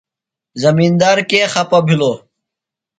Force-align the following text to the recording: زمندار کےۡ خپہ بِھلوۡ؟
زمندار 0.63 1.17
کےۡ 1.29 1.47
خپہ 1.53 1.79
بِھلوۡ؟ 1.85 2.17